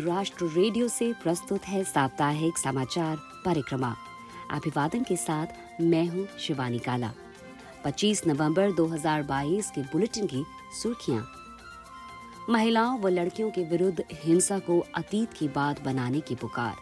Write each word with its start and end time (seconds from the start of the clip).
राष्ट्र 0.00 0.46
रेडियो 0.46 0.88
से 0.88 1.12
प्रस्तुत 1.12 1.64
है 1.64 1.84
साप्ताहिक 1.84 2.58
समाचार 2.58 3.16
परिक्रमा। 3.44 3.94
अभिवादन 4.50 5.02
के 5.02 5.16
साथ 5.16 5.80
मैं 5.80 6.06
हूँ 6.06 6.26
शिवानी 6.38 6.78
काला। 6.78 7.12
25 7.84 8.26
नवंबर 8.26 8.72
2022 8.72 9.70
के 9.70 9.82
बुलेटिन 9.82 10.26
की 10.26 10.44
सुर्खियाँ। 10.82 11.26
महिलाओं 12.50 12.98
व 12.98 13.08
लड़कियों 13.08 13.50
के 13.50 13.64
विरुद्ध 13.64 14.04
हिंसा 14.12 14.58
को 14.58 14.78
अतीत 14.94 15.32
की 15.32 15.48
बात 15.48 15.82
बनाने 15.82 16.20
की 16.20 16.34
पुकार। 16.34 16.76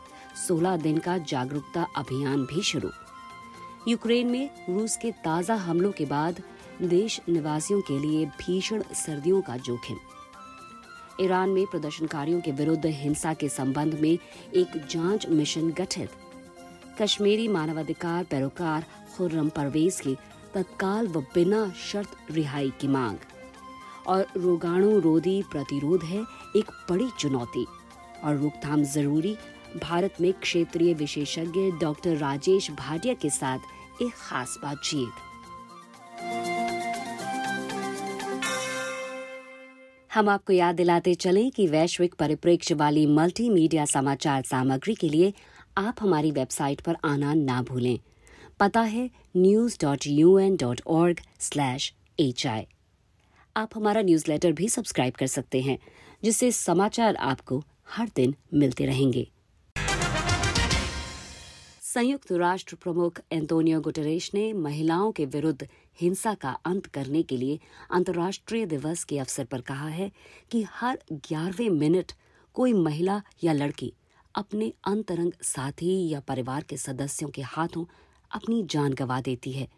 16 0.48 0.76
दिन 0.76 0.98
का 0.98 1.18
जागरूकता 1.18 1.86
अभियान 1.96 2.44
भी 2.44 2.62
शुरू। 2.62 2.90
यूक्रेन 3.88 4.26
में 4.26 4.50
रूस 4.70 4.96
के 4.96 5.10
ताज़ा 5.24 5.54
हमलों 5.54 5.92
के 5.92 6.04
बाद 6.04 6.42
देश 6.82 7.20
निवासियों 7.28 7.80
के 7.80 7.98
लिए 7.98 8.26
भीषण 8.26 8.82
सर्दियों 8.94 9.42
का 9.42 9.56
जोखिम। 9.56 9.96
ईरान 11.20 11.48
में 11.48 11.66
प्रदर्शनकारियों 11.66 12.40
के 12.40 12.52
विरुद्ध 12.52 12.86
हिंसा 12.86 13.34
के 13.34 13.48
संबंध 13.48 13.94
में 13.94 14.18
एक 14.54 14.86
जाँच 14.90 15.28
मिशन 15.28 15.70
गठित। 15.70 16.10
कश्मीरी 17.02 17.48
मानवाधिकार 17.48 18.24
पैरोकार 18.24 18.84
खुर्रम 19.16 19.48
परवेज 19.48 20.00
की 20.00 20.16
तत्काल 20.54 21.08
व 21.08 21.20
बिना 21.20 21.72
शर्त 21.92 22.08
रिहाई 22.30 22.72
की 22.80 22.88
मांग। 22.88 23.18
और 24.06 24.26
रोगाणु 24.36 24.98
रोधी 24.98 25.42
प्रतिरोध 25.42 26.02
है 26.02 26.24
एक 26.56 26.86
बड़ी 26.90 27.08
चुनौती। 27.18 27.66
और 28.24 28.36
रोकथाम 28.36 28.82
ज़रूरी, 28.82 29.36
भारत 29.82 30.14
में 30.20 30.32
क्षेत्रीय 30.32 30.94
विशेषज्ञ 30.94 31.70
डॉक्टर 31.70 32.16
राजेश 32.16 32.70
भाटिया 32.70 33.14
के 33.14 33.30
साथ 33.30 33.58
एक 34.02 34.12
खास 34.12 34.58
बातचीत। 34.62 35.10
हम 40.18 40.28
आपको 40.28 40.52
याद 40.52 40.74
दिलाते 40.74 41.14
चलें 41.14 41.50
कि 41.50 41.66
वैश्विक 41.66 42.14
परिप्रेक्ष्य 42.14 42.74
वाली 42.74 43.04
मल्टीमीडिया 43.06 43.84
समाचार 43.84 44.42
सामग्री 44.42 44.94
के 44.94 45.08
लिए 45.08 45.32
आप 45.78 45.96
हमारी 46.00 46.30
वेबसाइट 46.30 46.80
पर 46.80 46.96
आना 47.04 47.34
ना 47.34 47.60
भूलें। 47.62 47.98
पता 48.60 48.80
है 48.80 49.10
news 49.36 49.76
dot 49.82 50.06
U 50.06 50.38
N 50.38 50.56
dot 50.56 50.80
org 50.86 51.20
slash 51.40 51.92
H 52.20 52.46
I 52.46 52.66
आप 53.56 53.76
हमारा 53.76 54.02
न्यूज़लेटर 54.02 54.52
भी 54.52 54.68
सब्सक्राइब 54.68 55.14
कर 55.14 55.26
सकते 55.26 55.60
हैं, 55.60 55.78
जिससे 56.24 56.50
समाचार 56.52 57.16
आपको 57.16 57.62
हर 57.90 58.10
दिन 58.16 58.34
मिलते 58.54 58.86
रहेंगे। 58.86 59.26
संयुक्त 61.88 62.32
राष्ट्र 62.32 62.76
प्रमुख 62.76 63.20
एंटोनियो 63.32 63.80
गुटरेश 63.80 64.30
ने 64.34 64.52
महिलाओं 64.52 65.12
के 65.12 65.24
विरुद्ध 65.24 65.66
हिंसा 66.00 66.32
का 66.34 66.50
अंत 66.66 66.86
करने 66.86 67.22
के 67.22 67.36
लिए 67.36 67.58
अंतर्राष्ट्रीय 67.90 68.66
दिवस 68.66 69.04
के 69.04 69.18
अवसर 69.18 69.44
पर 69.44 69.60
कहा 69.60 69.86
है 69.88 70.10
कि 70.50 70.62
हर 70.70 70.98
ग्यारहवें 71.12 71.70
मिनट 71.70 72.12
कोई 72.54 72.72
महिला 72.72 73.20
या 73.44 73.52
लड़की 73.52 73.92
अपने 74.34 74.72
अंतरंग 74.86 75.32
साथी 75.42 76.08
या 76.08 76.20
परिवार 76.20 76.62
के 76.62 76.76
सदस्यों 76.76 77.30
के 77.30 77.42
हाथों 77.42 77.84
अपनी 78.30 78.62
जान 78.62 78.92
गंवा 78.92 79.20
देती 79.20 79.52
है। 79.52 79.68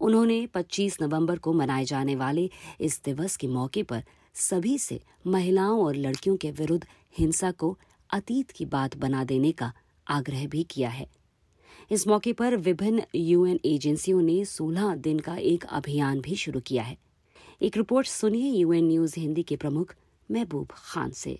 उन्होंने 0.00 0.46
25 0.46 1.00
नवंबर 1.02 1.38
को 1.38 1.52
मनाए 1.52 1.84
जाने 1.84 2.16
वाले 2.16 2.48
इस 2.80 3.00
दिवस 3.04 3.36
के 3.36 3.46
मौके 3.46 3.82
पर 3.82 4.02
सभी 4.34 4.76
से 4.78 5.00
महिलाओं 5.26 5.84
और 5.84 5.96
लड़कियों 5.96 6.36
के 6.36 6.50
विरुद्ध 6.50 6.84
हिंसा 7.18 7.50
को 7.52 7.78
अतीत 8.10 8.50
की 8.50 8.66
बात 8.66 8.96
बना 8.96 9.24
देने 9.24 9.52
का 9.52 9.72
आग्रह 10.08 10.46
भी 10.46 10.62
किया 10.62 10.90
है। 10.90 11.19
इस 11.92 12.06
मौके 12.06 12.32
पर 12.32 12.56
विभिन्न 12.56 13.02
यूएन 13.14 13.60
एजेंसियों 13.64 14.22
ने 14.22 14.44
16 14.44 14.94
दिन 14.96 15.18
का 15.18 15.36
एक 15.36 15.64
अभियान 15.64 16.20
भी 16.20 16.36
शुरू 16.36 16.60
किया 16.60 16.82
है। 16.82 16.96
एक 17.62 17.76
रिपोर्ट 17.76 18.06
सुनिए 18.06 18.50
यूएन 18.50 18.84
न्यूज़ 18.84 19.14
हिंदी 19.20 19.42
के 19.42 19.56
प्रमुख 19.56 19.94
महबूब 20.30 20.68
खान 20.72 21.10
से। 21.10 21.38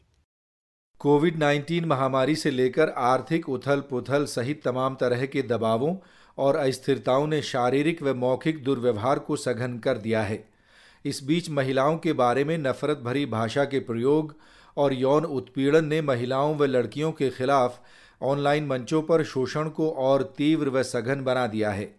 कोविड 0.98 1.38
19 1.38 1.84
महामारी 1.84 2.36
से 2.36 2.50
लेकर 2.50 2.88
आर्थिक 2.88 3.48
उथल 3.48 3.80
पुथल 3.80 4.24
सहित 4.24 4.62
तमाम 4.64 4.94
तरह 4.94 5.26
के 5.26 5.42
दबावों 5.42 5.96
और 6.38 6.56
अस्थिरताओं 6.56 7.26
ने 7.26 7.42
शारीरिक 7.42 8.02
व 8.02 8.14
मौखिक 8.14 8.64
दुर्व्यवहार 8.64 9.18
को 9.18 9.36
सघन 9.36 9.78
कर 9.78 9.98
दिया 9.98 10.22
है। 10.22 10.48
इस 11.04 11.24
बीच 11.24 11.50
महिलाओं 11.50 11.98
के 11.98 12.12
बारे 12.12 12.44
में 12.44 12.58
नफरत 12.58 12.98
भरी 12.98 13.26
भाषा 13.26 13.64
के 13.64 13.80
प्रयोग 13.80 14.36
और 14.76 14.94
यौन 14.94 15.24
उत्पीड़न 15.24 15.84
ने 15.84 16.02
महिलाओं 16.02 16.54
व 16.56 16.64
लड़कियों 16.64 17.12
के 17.12 17.30
खिलाफ 17.30 17.82
ऑनलाइन 18.22 18.66
मंचों 18.66 19.02
पर 19.02 19.24
शोषण 19.24 19.68
को 19.68 19.90
और 19.90 20.22
तीव्र 20.38 20.68
व 20.68 20.82
सघन 20.82 21.24
बना 21.24 21.46
दिया 21.46 21.70
है। 21.70 21.94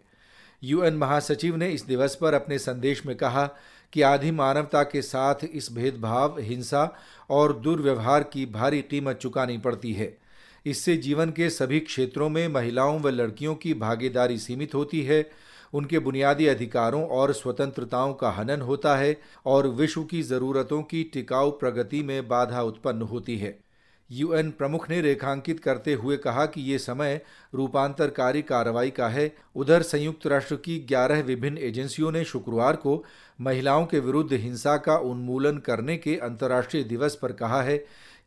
यूएन 0.64 0.94
महासचिव 0.94 1.56
ने 1.56 1.70
इस 1.70 1.86
दिवस 1.86 2.16
पर 2.16 2.34
अपने 2.34 2.60
संदेश 2.60 3.06
में 3.06 3.16
कहा 3.16 3.50
कि 3.94 4.02
आधी 4.02 4.32
मानवता 4.32 4.84
के 4.84 5.02
साथ 5.02 5.36
इस 5.54 5.72
भेदभाव, 5.72 6.40
हिंसा 6.40 6.98
और 7.30 7.54
दुर्व्यवहार 7.54 8.24
की 8.24 8.46
भारी 8.46 8.82
कीमत 8.82 9.18
चुकानी 9.18 9.58
पड़ती 9.58 9.94
है। 9.94 10.18
इससे 10.66 10.98
जीवन 10.98 11.30
के 11.30 11.50
सभी 11.50 11.80
क्षेत्रों 11.80 12.30
में 12.30 12.48
महिलाओं 12.48 13.00
व 13.00 13.10
लड़कियों 13.10 13.56
की 13.56 13.74
भागीदारी 13.74 14.38
सीमित 14.38 14.76
होती 14.76 15.02
है, 15.02 15.32
उनके 15.74 16.00
बुनियादी 16.00 16.48
अधिकारों 16.48 17.08
और 17.08 17.34
स्वतंत्रताओं 17.34 18.14
का 18.14 18.30
हनन 18.30 18.62
होता 18.62 18.96
है 18.96 19.18
और 19.46 19.68
विश्व 19.68 20.04
की 20.04 20.22
ज़रूरतों 20.22 20.82
की 20.84 21.04
टिकाऊ 21.04 21.52
प्रगति 21.52 22.04
में 22.04 22.28
बाधा 22.28 22.62
उत्पन्न 22.62 23.02
होती 23.02 23.38
है। 23.38 23.71
यूएन 24.12 24.50
प्रमुख 24.52 24.90
ने 24.90 25.02
रेखांकित 25.02 25.60
करते 25.60 25.94
हुए 25.94 26.18
कहा 26.18 26.46
कि 26.46 26.62
ये 26.62 26.78
समय 26.78 27.22
रूपांतरकारी 27.56 28.42
कार्रवाई 28.42 28.90
का 28.90 29.08
है। 29.08 29.32
उधर 29.56 29.82
संयुक्त 29.82 30.28
राष्ट्र 30.28 30.56
की 30.56 30.80
11 30.92 31.22
विभिन्न 31.22 31.58
एजेंसियों 31.58 32.12
ने 32.12 32.24
शुक्रवार 32.26 32.76
को 32.76 33.04
महिलाओं 33.42 33.86
के 33.86 34.00
विरुद्ध 34.00 34.34
हिंसा 34.34 34.78
का 34.78 34.98
उन्मूलन 34.98 35.58
करने 35.58 35.98
के 35.98 36.16
अंतर्राष्ट्रीय 36.16 36.84
दिवस 36.84 37.16
पर 37.16 37.32
कहा 37.32 37.62
है 37.62 37.78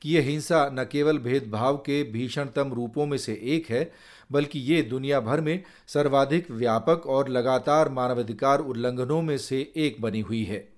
कि 0.02 0.16
यह 0.16 0.22
हिंसा 0.22 0.68
न 0.72 0.84
केवल 0.92 1.18
भेदभाव 1.18 1.76
के 1.76 2.02
भीषणतम 2.02 2.72
रूपों 2.72 3.06
में 3.06 3.18
से 3.18 3.40
एक 3.44 3.70
है, 3.70 3.90
बल्कि 4.32 4.58
ये 4.58 4.82
दुनिया 4.82 5.20
भर 5.20 5.40
में 5.40 5.62
सर्वाधिक 5.88 6.50
व्यापक 6.50 7.06
और 7.06 7.28
लगातार 7.28 7.88
मानवाधिकार 7.88 8.58
उल्लंघनों 8.58 9.22
में 9.22 9.38
से 9.38 9.72
एक 9.76 10.00
बनी 10.00 10.20
हुई 10.20 10.44
है। 10.44 10.73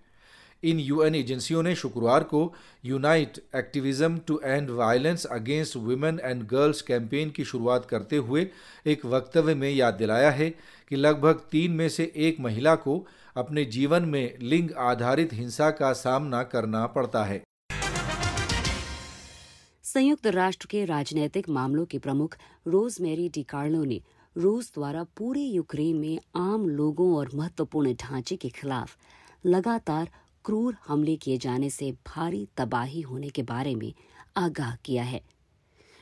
इन 0.66 0.80
यूएन 0.80 1.14
एजेंसियों 1.14 1.62
ने 1.62 1.74
शुक्रवार 1.74 2.22
को 2.22 2.54
unite 2.84 3.44
activism 3.56 4.18
to 4.18 4.40
end 4.44 4.70
violence 4.70 5.24
against 5.24 5.76
women 5.76 6.20
and 6.24 6.46
girls 6.46 6.82
campaign 6.82 7.30
की 7.30 7.44
शुरुआत 7.44 7.86
करते 7.86 8.16
हुए 8.16 8.48
एक 8.86 9.06
वक्तव्य 9.06 9.54
में 9.54 9.70
याद 9.70 9.94
दिलाया 9.94 10.30
है 10.30 10.50
कि 10.88 10.96
लगभग 10.96 11.34
तीन 11.50 11.72
में 11.72 11.88
से 11.88 12.12
एक 12.16 12.40
महिला 12.40 12.74
को 12.74 13.06
अपने 13.36 13.64
जीवन 13.64 14.02
में 14.02 14.38
लिंग 14.42 14.70
आधारित 14.78 15.32
हिंसा 15.32 15.70
का 15.70 15.92
सामना 15.92 16.42
करना 16.42 16.86
पड़ता 16.86 17.24
है। 17.24 17.42
संयुक्त 19.82 20.26
राष्ट्र 20.26 20.66
के 20.70 20.84
राजनैतिक 20.84 21.48
मामलों 21.48 21.86
के 21.86 21.98
प्रमुख 21.98 22.36
रोज 22.66 22.98
मैरी 23.00 23.28
डिकार्लो 23.28 23.84
ने 23.84 24.00
रूस 24.36 24.72
द्वारा 24.74 25.04
पूरे 25.04 25.40
यूक्रेन 25.40 25.96
में 25.96 26.18
आम 26.36 26.68
लोगों 26.68 27.14
और 27.16 27.30
महत्वपूर्ण 27.34 27.94
ढांचे 27.94 28.36
के 28.36 28.48
खिलाफ 28.48 28.96
लगातार 29.46 30.08
क्रूर 30.46 30.76
हमले 30.86 31.16
किए 31.16 31.38
जाने 31.38 31.68
से 31.70 31.90
भारी 32.06 32.46
तबाही 32.56 33.00
होने 33.02 33.28
के 33.28 33.42
बारे 33.42 33.74
में 33.74 33.92
आगाह 34.36 34.74
किया 34.84 35.02
है 35.04 35.20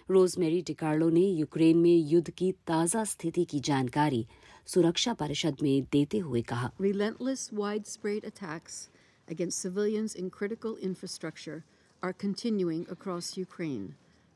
रोजमेरी 0.08 0.60
डिकार्लो 0.62 1.08
ने 1.10 1.20
यूक्रेन 1.20 1.78
में 1.78 1.96
युद्ध 2.10 2.30
की 2.30 2.50
ताज़ा 2.66 3.04
स्थिति 3.04 3.44
की 3.44 3.60
जानकारी 3.68 4.26
सुरक्षा 4.66 5.14
परिषद 5.14 5.62
में 5.62 5.86
देते 5.92 6.18
हुए 6.18 6.42
कहा 6.42 6.70
Relentless 6.80 7.46
widespread 7.52 8.28
attacks 8.32 8.76
against 9.28 9.66
civilians 9.66 10.14
in 10.14 10.30
critical 10.30 10.76
infrastructure 10.90 11.58
are 12.02 12.12
continuing 12.24 12.86
across 12.90 13.36
Ukraine. 13.38 13.86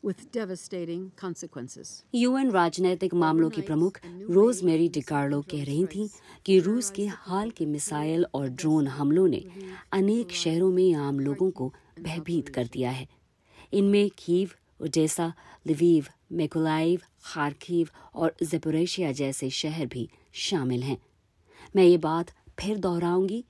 With 0.04 0.20
devastating 0.32 1.10
consequences. 1.20 1.88
UN 2.14 2.50
राजनैतिक 2.50 3.14
मामलों 3.14 3.50
की 3.50 3.62
प्रमुख 3.62 4.00
रोज 4.30 4.62
मेरी 4.62 4.88
डिकार्लो 4.88 5.40
कह 5.42 5.64
रही 5.64 5.86
थी 5.86 6.08
कि 6.46 6.58
रूस 6.58 6.90
के 6.90 7.06
हाल 7.06 7.50
के 7.50 7.66
मिसाइल 7.66 8.26
और 8.34 8.48
ड्रोन 8.48 8.86
हमलों 8.88 9.26
ने 9.28 9.44
अनेक 9.92 10.32
शहरों 10.32 10.70
में 10.72 10.94
आम 10.94 11.20
लोगों 11.20 11.50
को 11.50 11.72
भयभीत 12.00 12.48
कर 12.48 12.66
दिया 12.66 12.90
है। 12.90 13.08
इनमें 13.72 14.10
Kyiv 14.18 14.50
Odesa 14.82 15.32
Lviv 15.66 16.06
Mykolaiv 16.32 17.00
Kharkiv 17.24 17.88
और 18.14 18.34
जेपोरेशिया 18.42 19.12
जैसे 19.12 19.50
शहर 19.50 19.86
भी 19.86 20.08
शामिल 20.32 20.82
हैं। 20.82 20.98
मैं 21.76 21.84
ये 21.84 21.96
बात 21.98 22.30
फिर 22.60 22.78
दोहराऊँगी। 22.78 23.44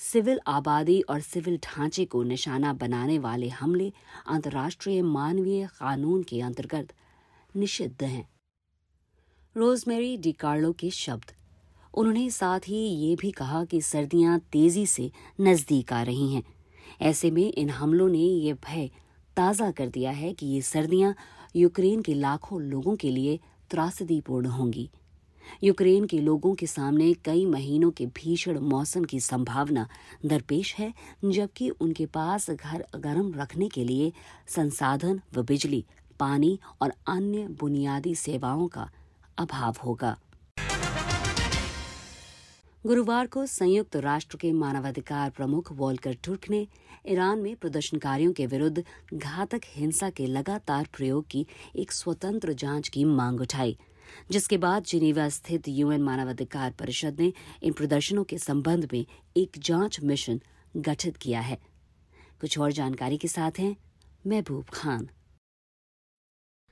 सिविल 0.00 0.38
आबादी 0.46 1.00
और 1.00 1.20
सिविल 1.20 1.56
ढांचे 1.56 2.04
को 2.04 2.22
निशाना 2.22 2.72
बनाने 2.72 3.18
वाले 3.18 3.48
हमले 3.48 3.92
अंतर्राष्ट्रीय 4.26 5.02
मानवीय 5.02 5.66
कानून 5.66 6.22
के 6.22 6.40
अंतर्गत 6.40 6.92
निषिद्ध 7.54 8.02
हैं। 8.02 8.28
रोजमेरी 9.56 10.16
डिकार्लो 10.16 10.72
के 10.72 10.90
शब्द। 10.90 11.32
उन्होंने 11.94 12.30
साथ 12.30 12.68
ही 12.68 12.76
ये 12.76 13.16
भी 13.16 13.30
कहा 13.30 13.64
कि 13.64 13.80
सर्दियाँ 13.80 14.38
तेज़ी 14.52 14.86
से 14.86 15.10
नज़दीक 15.40 15.92
आ 15.92 16.02
रही 16.02 16.32
हैं। 16.34 16.42
ऐसे 17.02 17.30
में 17.30 17.52
इन 17.52 17.70
हमलों 17.70 18.08
ने 18.08 18.18
ये 18.18 18.52
भय 18.64 18.90
ताज़ा 19.36 19.70
कर 19.70 19.88
दिया 19.88 20.10
है 20.10 20.32
कि 20.32 20.46
ये 20.46 20.62
सर्दियाँ 20.62 21.14
यूक्रेन 21.56 22.02
के 22.02 22.14
लाखों 22.14 22.60
लोगों 22.62 22.96
के 22.96 23.10
लिए 23.10 23.38
त्रासदीपूर्ण 23.70 24.46
होंगी। 24.46 24.90
यूक्रेन 25.64 26.06
के 26.06 26.18
लोगों 26.20 26.54
के 26.54 26.66
सामने 26.66 27.12
कई 27.24 27.44
महीनों 27.46 27.90
के 27.90 28.06
भीषण 28.06 28.58
मौसम 28.60 29.04
की 29.04 29.20
संभावना 29.20 29.88
दरपेश 30.26 30.74
है, 30.74 30.92
जबकि 31.24 31.68
उनके 31.70 32.06
पास 32.06 32.50
घर 32.50 32.84
गर्म 32.96 33.32
रखने 33.34 33.68
के 33.68 33.84
लिए 33.84 34.12
संसाधन 34.48 35.20
व 35.34 35.42
बिजली, 35.42 35.84
पानी 36.20 36.58
और 36.82 36.92
अन्य 37.08 37.46
बुनियादी 37.60 38.14
सेवाओं 38.14 38.66
का 38.68 38.90
अभाव 39.38 39.76
होगा। 39.84 40.16
गुरुवार 42.86 43.26
को 43.26 43.44
संयुक्त 43.46 43.96
राष्ट्र 43.96 44.36
के 44.36 44.52
मानवाधिकार 44.52 45.30
प्रमुख 45.30 45.72
वॉल्कर 45.72 46.16
टुर्क 46.24 46.48
ने 46.50 46.66
ईरान 47.08 47.38
में 47.38 47.56
प्रदर्शनकारियों 47.56 48.32
के 48.32 48.46
विरुद्ध 48.46 48.84
घातक 49.14 49.60
हिंसा 49.66 50.10
के 50.10 50.26
लगातार 50.26 50.88
प्रयोग 50.96 51.26
की 51.30 51.46
एक 51.76 51.92
स्वतंत्र 51.92 52.52
जाँच 52.52 52.88
की 52.88 53.04
मांग 53.04 53.40
उठाई। 53.40 53.76
जिसके 54.30 54.58
बाद 54.58 54.84
जिनेवा 54.84 55.28
स्थित 55.28 55.68
यूएन 55.68 56.02
मानवाधिकार 56.02 56.70
परिषद 56.70 57.20
ने 57.20 57.32
इन 57.62 57.72
प्रदर्शनों 57.72 58.24
के 58.24 58.38
संबंध 58.38 58.88
में 58.92 59.06
एक 59.36 59.50
जाँच 59.58 60.00
मिशन 60.00 60.40
गठित 60.76 61.16
किया 61.16 61.40
है। 61.40 61.58
कुछ 62.40 62.58
और 62.58 62.72
जानकारी 62.72 63.18
के 63.18 63.28
साथ 63.28 63.50
हैं, 63.58 63.76
महबूब 64.26 64.64
खान। 64.74 65.08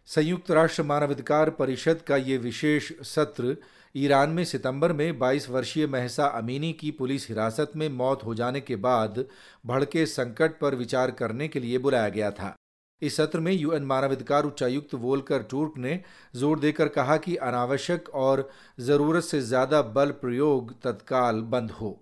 संयुक्त 0.06 0.50
राष्ट्र 0.50 0.82
मानवाधिकार 0.82 1.50
परिषद 1.50 2.02
का 2.02 2.16
ये 2.16 2.36
विशेष 2.38 2.92
सत्र 3.02 3.56
ईरान 3.96 4.30
में 4.30 4.44
सितंबर 4.44 4.92
में 4.92 5.18
22 5.18 5.50
वर्षीय 5.50 5.86
महसा 5.86 6.26
अमीनी 6.26 6.72
की 6.72 6.90
पुलिस 6.90 7.28
हिरासत 7.28 7.72
में 7.76 7.88
मौत 7.88 8.24
हो 8.24 8.34
जाने 8.34 8.60
के 8.60 8.76
बाद 8.76 9.24
भड़के 9.66 10.06
संकट 10.06 10.58
पर 10.60 10.74
विचार 10.74 11.10
करने 11.10 11.48
के 11.48 11.60
लिए 11.60 11.78
बुलाया 11.78 12.08
गया 12.08 12.30
था। 12.30 12.56
इस 13.02 13.16
सत्र 13.16 13.40
में 13.40 13.52
यूएन 13.52 13.82
मानवाधिकार 13.82 14.44
उच्चायुक्त 14.44 14.94
वोलकर 14.94 15.42
टूर्क 15.42 15.72
ने 15.78 15.98
ज़ोर 16.34 16.58
देकर 16.58 16.88
कहा 16.88 17.16
कि 17.16 17.34
अनावश्यक 17.38 18.08
और 18.14 18.48
ज़रूरत 18.80 19.24
से 19.24 19.40
ज़्यादा 19.40 19.80
बल 19.96 20.10
प्रयोग 20.20 20.72
तत्काल 20.82 21.40
बंद 21.50 21.70
हो। 21.70 21.98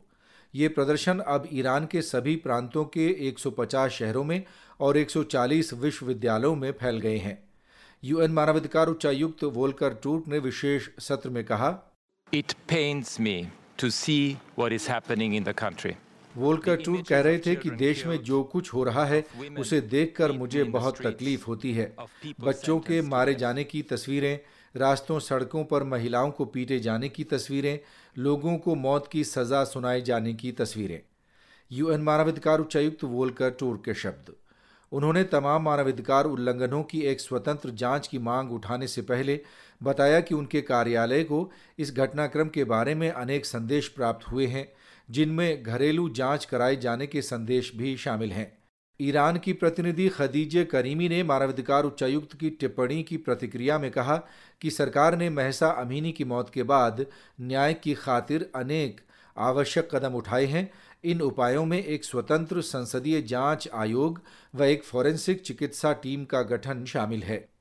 ये 0.55 0.69
प्रदर्शन 0.69 1.19
अब 1.19 1.49
ईरान 1.53 1.87
के 1.87 2.03
सभी 2.03 2.37
प्रांतों 2.37 2.85
के 2.97 3.09
150 3.31 3.89
शहरों 3.89 4.25
में 4.25 4.43
और 4.81 4.99
140 4.99 5.73
विश्वविद्यालयों 5.75 6.55
में 6.57 6.71
फैल 6.73 7.01
गए 7.01 7.17
हैं। 7.19 7.39
यूएन 8.03 8.33
मानवाधिकार 8.33 8.89
उच्चायुक्त 8.89 9.45
वोलकर 9.55 9.95
टूर्क 10.03 10.29
ने 10.29 10.39
विशेष 10.39 10.89
सत्र 11.01 11.31
में 11.31 11.45
कहा 11.45 11.77
it 12.33 12.53
pains 12.69 13.21
me 13.21 13.37
to 13.81 13.91
see 13.93 14.17
what 14.59 14.73
is 14.73 14.91
happening 14.91 15.35
in 15.35 15.45
the 15.45 15.55
country 15.59 15.95
Volker 16.37 16.77
Turk 16.77 17.03
कह 17.09 17.21
रहे 17.21 17.39
थे 17.39 17.55
कि 17.57 17.71
देश 17.71 18.07
में 18.07 18.17
जो 18.23 18.43
कुछ 18.45 18.73
हो 18.75 18.85
रहा 18.85 19.05
है 19.05 19.25
उसे 19.59 19.81
देखकर 19.81 20.33
मुझे 20.33 20.65
बहुत 20.71 21.01
तकलीफ़ 21.03 21.45
होती 21.47 21.73
है 21.73 21.95
बच्चों 22.41 22.79
के 22.81 23.01
मारे 23.03 23.35
जाने 23.35 23.65
की 23.65 23.83
तस्वीरें 23.83 24.39
रास्तों 24.75 25.19
सड़कों 25.21 25.65
पर 25.65 25.85
महिलाओं 25.85 26.31
को 26.31 26.45
पीटे 26.45 26.79
जाने 26.79 27.09
की 27.09 27.25
तस्वीरें 27.25 27.79
लोगों 28.17 28.57
को 28.59 28.75
मौत 28.75 29.09
की 29.13 29.25
सजा 29.25 29.65
सुनाए 29.65 30.01
जाने 30.01 30.33
की 30.35 30.53
तस्वीरें 30.53 31.01
यूएन 31.71 32.01
मानवाधिकार 32.01 32.61
उच्चायुक्त 32.61 33.05
वोल्कर 33.05 33.51
टूर 33.51 33.83
के 33.85 33.95
शब्द 33.95 34.35
उन्होंने 34.93 35.23
तमाम 35.25 35.63
मानवाधिकार 35.63 36.25
उल्लंघनों 36.25 36.83
की 36.83 37.01
एक 37.03 37.21
स्वतंत्र 37.21 37.71
जाँच 37.75 38.07
की 38.07 38.19
मांग 38.19 38.53
उठाने 38.53 38.87
से 38.87 39.03
पहले 39.03 39.41
बताया 39.83 40.21
कि 40.21 40.35
उनके 40.35 40.61
कार्यालय 40.63 41.23
को 41.23 41.51
इस 41.79 41.95
घटनाक्रम 41.95 42.49
के 42.49 42.65
बारे 42.65 42.95
में 42.95 43.11
अनेक 43.11 43.47
संदेश 43.47 43.89
प्राप्त 43.89 44.27
हुए 44.29 44.47
हैं 44.47 44.67
जिनमें 45.11 45.63
घरेलू 45.63 46.09
जाँच 46.09 46.45
कराए 46.45 46.77
जाने 46.77 47.07
के 47.07 47.23
संदेश 47.23 47.73
भी 47.77 47.97
शामिल 47.97 48.33
हैं। 48.33 48.59
ईरान 49.01 49.39
की 49.39 49.53
प्रतिनिधि 49.53 50.09
खदीजे 50.09 50.65
करीमी 50.65 51.09
ने 51.09 51.23
मानवाधिकार 51.23 51.85
उच्चायुक्त 51.85 52.37
की 52.37 52.51
टिप्पणी 52.51 53.03
की 53.03 53.17
प्रतिक्रिया 53.17 53.79
में 53.79 53.91
कहा 53.91 54.17
कि 54.61 54.71
सरकार 54.71 55.17
ने 55.17 55.31
महसा 55.31 55.69
अमीनी 55.69 56.13
की 56.13 56.25
मौत 56.25 56.51
के 56.51 56.63
बाद 56.63 57.07
न्याय 57.41 57.75
की 57.75 57.95
खातिर 57.95 58.51
अनेक 58.55 59.01
आवश्यक 59.39 59.89
कदम 59.95 60.15
उठाए 60.15 60.45
हैं। 60.45 60.71
इन 61.05 61.21
उपायों 61.21 61.65
में 61.65 61.85
एक 61.85 62.05
स्वतंत्र 62.05 62.61
संसदीय 62.61 63.23
जाँच 63.23 63.69
आयोग 63.75 64.23
व 64.55 64.65
एक 64.65 64.85
फॉरेंसिक 64.85 65.43
चिकित्सा 65.43 65.93
टीम 65.93 66.25
का 66.25 66.43
गठन 66.43 66.85
शामिल 66.85 67.23
है। 67.23 67.54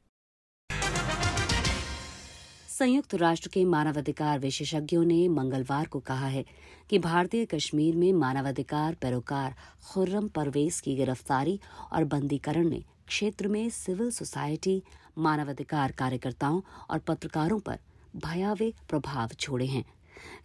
संयुक्त 2.83 3.13
राष्ट्र 3.15 3.50
के 3.50 3.63
मानवाधिकार 3.65 4.39
विशेषज्ञों 4.39 5.03
ने 5.06 5.27
मंगलवार 5.27 5.85
को 5.85 6.00
कहा 6.00 6.27
है 6.27 6.44
कि 6.89 6.97
भारतीय 7.00 7.45
कश्मीर 7.45 7.95
में 7.95 8.12
मानवाधिकार 8.13 8.95
पैरोकार 9.01 9.53
खुर्रम 9.83 10.27
परवेज 10.27 10.80
की 10.80 10.95
गिरफ्तारी 10.95 11.59
और 11.94 12.03
बंदीकरण 12.03 12.68
ने 12.69 12.83
क्षेत्र 13.07 13.47
में 13.47 13.69
सिविल 13.69 14.09
सोसाइटी, 14.12 14.83
मानवाधिकार 15.18 15.91
कार्यकर्ताओं 15.91 16.62
और 16.89 17.00
पत्रकारों 17.00 17.59
पर 17.59 17.80
भयावह 18.15 18.71
प्रभाव 18.89 19.30
छोड़े 19.39 19.65
हैं। 19.65 19.85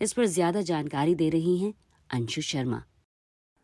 इस 0.03 0.13
पर 0.13 0.27
ज़्यादा 0.27 0.61
जानकारी 0.63 1.15
दे 1.15 1.29
रही 1.31 1.57
हैं 1.59 1.73
अंशु 2.11 2.43
शर्मा। 2.43 2.83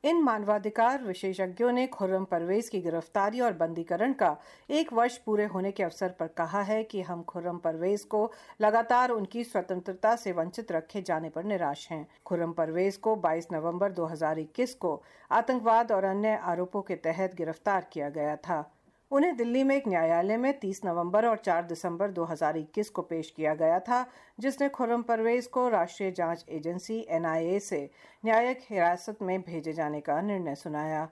इन 0.05 0.21
मानवाधिकार 0.23 1.03
विशेषज्ञों 1.03 1.73
ने 1.73 1.87
खुर्रम 1.87 2.25
परवेज 2.25 2.69
की 2.69 2.81
गिरफ्तारी 2.81 3.41
और 3.41 3.53
बंदीकरण 3.53 4.13
का 4.13 4.37
एक 4.71 4.93
वर्ष 4.93 5.17
पूरे 5.17 5.45
होने 5.45 5.71
के 5.73 5.83
अवसर 5.83 6.09
पर 6.09 6.27
कहा 6.27 6.63
है 6.63 6.83
कि 6.85 7.03
हम 7.03 7.23
खुर्रम 7.23 7.59
परवेज 7.59 8.03
को 8.05 8.33
लगातार 8.61 9.11
उनकी 9.11 9.45
स्वतंत्रता 9.45 10.17
से 10.17 10.33
वंचित 10.33 10.73
रखे 10.73 11.03
जाने 11.03 11.29
पर 11.29 11.45
निराश 11.45 11.89
हैं। 11.91 12.07
खुर्रम 12.27 12.53
परवेज 12.53 12.97
को 12.97 13.17
22 13.17 13.47
नवंबर 13.53 13.93
2021 13.93 14.75
को 14.75 15.03
आतंकवाद 15.31 15.93
और 15.93 16.05
अन्य 16.05 16.37
आरोपों 16.43 16.83
के 16.83 16.95
तहत 16.95 17.35
गिरफ़्तार 17.35 17.87
किया 17.93 18.09
गया 18.09 18.37
था। 18.37 18.74
उन्हें 19.15 19.37
दिल्ली 19.37 19.63
में 19.65 19.77
एक 19.77 19.87
न्यायालय 19.89 20.37
में 20.37 20.59
30 20.61 20.81
नवंबर 20.85 21.27
और 21.27 21.37
4 21.37 21.63
दिसंबर 21.63 22.11
2021 22.11 22.89
को 22.89 23.03
पेश 23.03 23.31
किया 23.31 23.55
गया 23.55 23.79
था, 23.81 24.07
जिसने 24.41 24.69
खुर्रम 24.69 25.03
परवेज 25.03 25.47
को 25.47 25.69
राष्ट्रीय 25.69 26.11
जाँच 26.11 26.45
एजेंसी 26.49 27.07
एनआईए 27.09 27.59
से 27.59 27.79
न्यायिक 28.25 28.59
हिरासत 28.71 29.19
में 29.23 29.41
भेजे 29.41 29.73
जाने 29.73 30.01
का 30.01 30.21
निर्णय 30.21 30.55
सुनाया। 30.55 31.09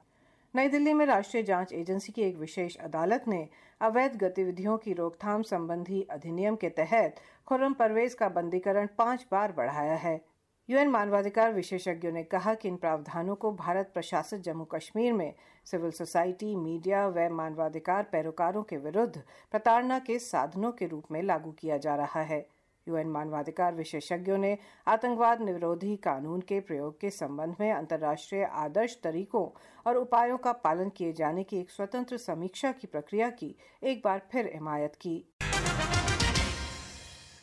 नई 0.55 0.69
दिल्ली 0.69 0.95
में 0.95 1.07
राष्ट्रीय 1.07 1.43
जाँच 1.43 1.73
एजेंसी 1.73 2.13
की 2.13 2.23
एक 2.23 2.37
विशेष 2.37 2.77
अदालत 2.77 3.29
ने 3.29 3.49
अवैध 3.81 4.17
गतिविधियों 4.17 4.77
की 4.79 4.93
रोकथाम 4.93 5.43
संबंधी 5.43 6.07
अधिनियम 6.11 6.57
के 6.57 6.69
तहत 6.69 7.21
खुर्रम 7.47 7.73
परवेज 7.73 8.15
का 8.15 8.29
बंदीकरण 8.29 8.89
पाँच 8.99 9.27
बार 9.33 9.53
बढ़ाया 9.53 9.95
है। 9.95 10.21
यूएन 10.69 10.89
मानवाधिकार 10.89 11.53
विशेषज्ञों 11.53 12.13
ने 12.13 12.23
कहा 12.25 12.55
कि 12.55 12.69
इन 12.69 12.77
प्रावधानों 12.77 13.35
को 13.35 13.53
भारत, 13.53 13.91
प्रशासित 13.95 14.41
जम्मू 14.41 14.65
कश्मीर 14.65 15.13
में 15.13 15.35
सिविल 15.67 15.91
सोसाइटी, 15.91 16.55
मीडिया 16.57 17.07
व 17.09 17.29
मानवाधिकार 17.33 18.03
पैरोकारों 18.03 18.63
के 18.63 18.77
विरुद्ध 18.77 19.23
प्रताड़ना 19.51 19.99
के 19.99 20.19
साधनों 20.19 20.73
के 20.73 20.87
रूप 20.87 21.05
में 21.11 21.23
लागू 21.23 21.51
किया 21.53 21.77
जा 21.77 21.95
रहा 21.95 22.23
है। 22.23 22.47
यूएन 22.89 23.09
मानवाधिकार 23.09 23.75
विशेषज्ञों 23.75 24.39
ने 24.39 24.59
आतंकवाद 24.87 25.43
निरोधी 25.43 25.97
कानून 25.97 26.41
के 26.41 26.61
प्रयोग 26.61 27.01
के 27.01 27.11
संबंध 27.11 27.57
में 27.61 27.73
अंतर्राष्ट्रीय 27.73 28.45
आदर्श 28.45 28.99
तरीकों 29.05 29.47
और 29.87 29.97
उपायों 29.97 30.39
का 30.39 30.53
पालन 30.53 30.89
किए 30.89 31.13
जाने 31.13 31.45
की 31.45 31.59
एक 31.61 31.71
स्वतंत्र 31.71 32.17
समीक्षा 32.17 32.73
की 32.73 32.87
प्रक्रिया 32.87 33.31
की 33.31 33.55
एक 33.83 34.03
बार 34.05 34.23
फिर 34.33 34.51
हिमायत 34.55 34.97
की। 34.97 35.25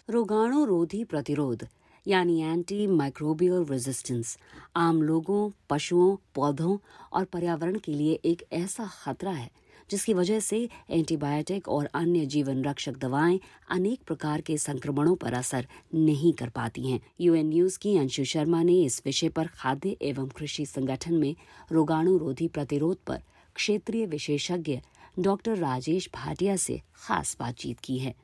रोगाणु 0.09 0.65
रोधी 0.65 1.03
प्रतिरोध 1.03 1.67
यानी 2.09 2.41
एंटी 2.41 2.87
माइक्रोबियल 2.87 3.65
रेजिस्टेंस 3.65 4.37
आम 4.75 5.01
लोगों, 5.01 5.51
पशुओं, 5.69 6.15
पौधों 6.35 6.77
और 7.13 7.25
पर्यावरण 7.25 7.77
के 7.77 7.93
लिए 7.93 8.13
एक 8.25 8.43
ऐसा 8.51 8.89
खतरा 9.03 9.31
है, 9.31 9.49
जिसकी 9.89 10.13
वजह 10.13 10.39
से 10.39 10.69
एंटीबायोटिक 10.89 11.67
और 11.67 11.85
अन्य 11.85 12.25
जीवन 12.25 12.63
रक्षक 12.63 12.97
दवाएँ 12.97 13.39
अनेक 13.69 13.99
प्रकार 14.07 14.41
के 14.41 14.57
संक्रमणों 14.57 15.15
पर 15.15 15.33
असर 15.33 15.67
नहीं 15.95 16.33
कर 16.33 16.49
पाती 16.49 16.91
हैं। 16.91 16.99
यूएन 17.21 17.49
न्यूज़ 17.49 17.79
की 17.79 17.97
अंशु 17.97 18.23
शर्मा 18.23 18.63
ने 18.63 18.81
इस 18.83 19.01
विषय 19.05 19.29
पर 19.29 19.47
खाद्य 19.47 19.97
एवं 20.01 20.27
कृषि 20.27 20.65
संगठन 20.65 21.13
में 21.13 21.35
रोगाणु 21.71 22.17
रोधी 22.17 22.47
प्रतिरोध 22.47 22.97
पर 23.07 23.21
क्षेत्रीय 23.55 24.05
विशेषज्ञ 24.05 24.79
डॉक्टर 25.19 25.57
राजेश 25.57 26.09
भाटिया 26.15 26.55
से 26.55 26.81
खास 26.95 27.37
बातचीत 27.39 27.79
की 27.79 27.97
है। 27.97 28.15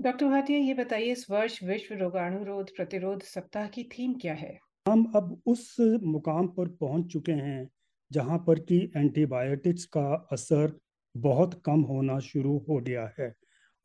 डॉक्टर 0.00 0.26
भाटिया, 0.26 0.58
ये 0.58 0.74
बताइए, 0.74 1.12
इस 1.12 1.26
वर्ष 1.30 1.62
विश्व 1.62 1.94
रोगाणु 1.94 2.44
रोध 2.44 2.70
प्रतिरोध 2.76 3.22
सप्ताह 3.22 3.66
की 3.66 3.82
थीम 3.82 4.14
क्या 4.14 4.34
है? 4.34 4.58
हम 4.88 5.12
अब 5.16 5.42
उस 5.46 5.76
मुकाम 6.02 6.46
पर 6.48 6.68
पहुँच 6.68 7.12
चुके 7.12 7.32
हैं, 7.32 7.68
जहाँ 8.12 8.38
पर 8.38 8.58
कि 8.58 8.92
एंटीबायोटिक्स 8.96 9.84
का 9.84 10.28
असर 10.32 10.78
बहुत 11.16 11.62
कम 11.64 11.80
होना 11.80 12.18
शुरू 12.18 12.56
हो 12.68 12.78
गया 12.80 13.12
है। 13.20 13.34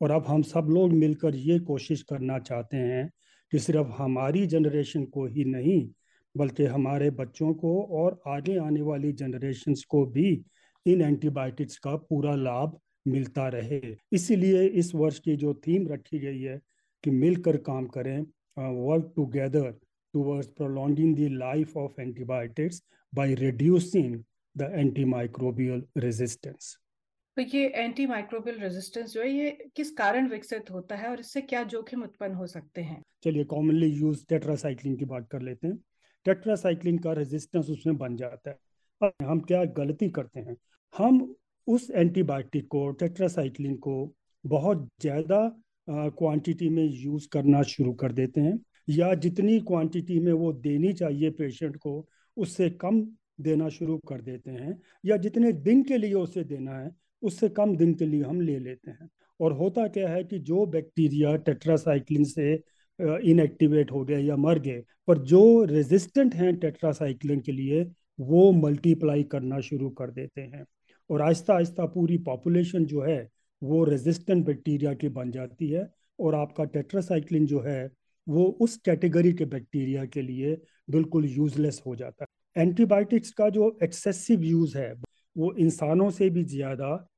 और 0.00 0.10
अब 0.10 0.24
हम 0.26 0.42
सब 0.42 0.66
लोग 0.70 0.92
मिलकर 0.92 1.36
ये 1.36 1.58
कोशिश 1.58 2.02
करना 2.02 2.38
चाहते 2.38 2.76
हैं 2.76 3.10
कि 3.52 3.58
सिर्फ़ 3.58 3.88
हमारी 3.88 4.46
जनरेशन 4.46 5.04
को 5.04 5.26
ही 5.26 5.44
नहीं, 5.44 5.88
बल्कि 6.36 6.64
हमारे 6.64 7.10
बच्चों 7.10 7.54
को 7.54 7.82
और 7.82 8.20
आगे 8.26 8.56
आने 8.58 8.82
वाली 8.82 9.12
जनरेशन 9.12 9.74
को 9.88 10.06
भी 10.06 10.44
इन 10.86 11.02
एंटीबायोटिक्स 11.02 11.78
का 11.78 11.96
पूरा 11.96 12.34
लाभ 12.34 12.80
मिलता 13.06 13.48
रहे। 13.48 13.80
इसीलिए 14.12 14.66
इस 14.66 14.94
वर्ष 14.94 15.18
की 15.18 15.36
जो 15.36 15.54
थीम 15.66 15.88
रखी 15.88 16.18
गई 16.18 16.40
है 16.40 16.60
कि 17.04 17.10
मिलकर 17.10 17.56
काम 17.56 17.86
करें 17.86 18.20
work 18.56 19.12
together 19.16 19.70
towards 20.14 20.48
prolonging 20.48 21.16
the 21.16 21.28
life 21.32 21.76
of 21.76 22.00
antibiotics 22.00 22.82
by 23.14 23.34
reducing 23.34 24.22
the 24.56 24.70
antimicrobial 24.74 25.84
resistance 25.96 26.76
तो 27.36 27.42
ये 27.42 27.66
एंटी 27.68 28.06
माइक्रोबियल 28.06 28.58
रेजिस्टेंस 28.58 29.12
जो 29.12 29.20
है 29.20 29.30
ये 29.30 29.50
किस 29.76 29.90
कारण 29.90 30.28
विकसित 30.28 30.70
होता 30.70 30.96
है 30.96 31.08
और 31.08 31.20
इससे 31.20 31.40
क्या 31.40 31.62
जोखिम 31.62 32.02
उत्पन्न 32.02 32.34
हो 32.34 32.46
सकते 32.46 32.80
हैं? 32.80 33.02
चलिए 33.24 33.44
कॉमनली 33.44 33.86
यूज़ 33.86 34.24
टेट्रासाइक्लिन 34.28 34.96
की 34.96 35.04
बात 35.04 35.28
कर 35.30 35.42
लेते 35.42 35.66
हैं। 35.68 35.76
टेट्रासाइक्लिन 36.24 36.98
का 36.98 37.12
रेजिस्टेंस 37.12 37.68
उसमें 37.70 37.96
बन 37.96 38.16
जाता 38.16 38.50
है। 38.50 39.10
हम 39.22 39.40
क्या 39.40 39.64
गलती 39.64 40.08
करते 40.10 40.40
हैं? 40.40 40.56
हम 40.94 41.34
उस 41.66 41.90
एंटीबायोटिक 41.90 42.66
को 42.66 42.90
टेट्रासाइक्लिन 42.92 43.74
को 43.76 44.12
बहुत 44.44 44.88
ज़्यादा 45.00 45.40
क्वांटिटी 45.88 46.68
में 46.68 46.84
यूज़ 46.84 47.28
करना 47.32 47.62
शुरू 47.64 47.92
कर 47.94 48.12
देते 48.12 48.40
हैं। 48.40 48.58
या 48.88 49.12
जितनी 49.16 49.58
क्वांटिटी 49.60 50.18
में 50.20 50.32
वो 50.32 50.52
देनी 50.52 50.92
चाहिए 50.92 51.30
पेशेंट 51.30 51.76
को, 51.76 52.06
उससे 52.36 52.68
कम 52.70 53.00
देना 53.40 53.68
शुरू 53.68 53.96
कर 54.08 54.20
देते 54.20 54.50
हैं। 54.50 54.78
या 55.04 55.16
जितने 55.16 55.52
दिन 55.52 55.82
के 55.82 55.98
लिए 55.98 56.12
उसे 56.14 56.44
देना 56.44 56.78
है, 56.78 56.90
उससे 57.22 57.48
कम 57.48 57.76
दिन 57.76 57.94
के 57.94 58.06
लिए 58.06 58.22
हम 58.22 58.40
ले 58.40 58.58
लेते 58.58 58.90
हैं। 58.90 59.08
और 59.40 59.52
होता 59.52 59.86
क्या 59.88 60.08
है 60.08 60.22
कि 60.24 60.38
जो 60.40 60.64
बैक्टीरिया 60.66 61.34
टेट्रासाइक्लिन 61.38 62.24
से 62.24 62.52
इनएक्टिवेट 62.98 63.90
हो 63.92 64.04
गए 64.04 64.20
या 64.22 64.36
मर 64.36 64.58
गए, 64.58 64.82
पर 65.08 65.18
जो 65.24 65.64
रेजिस्टेंट 65.64 66.34
हैं 66.34 66.54
टेट्रासाइक्लिन 66.56 67.40
के 67.40 67.52
लिए, 67.52 67.82
वो 68.18 68.50
मल्टीप्लाई 68.52 69.22
करना 69.24 69.60
शुरू 69.60 69.90
कर 69.90 70.10
देते 70.10 70.40
हैं। 70.40 70.64
और 71.10 71.22
आहिस्ता 71.22 71.54
आहिस्ता 71.54 71.86
पूरी 71.86 72.18
पॉपुलेशन 72.18 72.84
जो 72.84 73.02
है, 73.02 73.30
वो 73.62 73.84
रेजिस्टेंट 73.84 74.46
बैक्टीरिया 74.46 74.94
की 74.94 75.08
बन 75.08 75.30
जाती 75.30 75.68
है 75.70 75.88
और 76.20 76.34
आपका 76.34 76.64
टेट्रासाइक्लिन 76.64 77.46
जो 77.46 77.60
है, 77.60 77.90
वो 78.26 78.44
उस 78.60 78.76
कैटेगरी 78.76 79.32
के 79.32 79.44
बैक्टीरिया 79.44 80.04
के 80.04 80.22
लिए 80.22 80.54
बिल्कुल 80.90 81.24
यूजलेस 81.24 81.82
हो 81.86 81.96
जाता 81.96 82.24
है। 82.24 82.62
एंटीबायोटिक्स 82.62 83.30
का 83.30 83.48
जो 83.48 83.78
एक्सेसिव 83.82 84.42
यूज़ 84.42 84.78
है, 84.78 84.92
वो 85.36 85.52
इंसानों 85.52 86.10
से 86.10 86.30
भी 86.30 86.44
ज़्यादा 86.44 87.08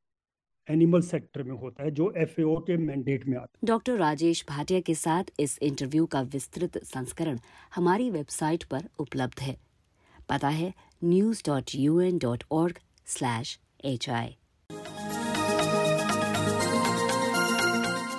एनिमल 0.69 1.01
सेक्टर 1.01 1.43
में 1.43 1.55
होता 1.57 1.83
है, 1.83 1.91
जो 1.91 2.13
एफ़ 2.17 2.35
के 2.41 2.77
मैंडेट 2.77 3.27
में 3.27 3.37
आता 3.37 3.59
है। 3.63 3.67
डॉक्टर 3.67 3.97
राजेश 3.97 4.45
भाटिया 4.49 4.81
के 4.81 4.95
साथ 4.95 5.25
इस 5.41 5.59
इंटरव्यू 5.63 6.07
का 6.07 6.21
विस्तृत 6.23 6.79
संस्करण 6.85 7.39
हमारी 7.75 8.11
वेबसाइट 8.11 8.65
पर 8.65 8.89
उपलब्ध 8.99 9.41
है। 9.41 9.57
पता 10.29 10.49
है 10.49 10.73
news 11.05 11.43
dot 11.47 11.75
U 11.75 12.01
N 12.01 12.19
dot 12.19 12.45
org 12.53 12.79
slash 13.07 13.59
I 13.85 13.99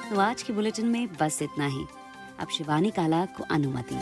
तो 0.10 0.20
आज 0.20 0.44
के 0.44 0.54
बुलेटिन 0.54 0.86
में 0.86 1.08
बस 1.14 1.42
इतना 1.42 1.66
ही। 1.66 1.86
अब 2.40 2.48
शिवानी 2.50 2.92
काला 2.92 3.26
को 3.26 3.44
अनुमति। 3.52 3.96